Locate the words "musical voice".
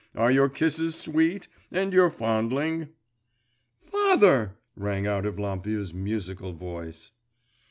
5.93-7.11